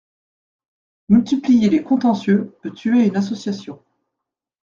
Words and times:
Multiplier 1.09 1.69
les 1.69 1.83
contentieux 1.83 2.55
peut 2.63 2.71
tuer 2.71 3.05
une 3.05 3.17
association. 3.17 3.83